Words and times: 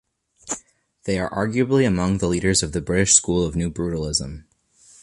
They 1.03 1.19
are 1.19 1.29
arguably 1.29 1.85
among 1.87 2.17
the 2.17 2.27
leaders 2.27 2.63
of 2.63 2.71
the 2.71 2.81
British 2.81 3.13
school 3.13 3.45
of 3.45 3.55
New 3.55 3.69
Brutalism. 3.69 4.45